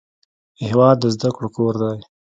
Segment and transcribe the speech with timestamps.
[0.65, 1.97] هېواد د زده کړو کور دی.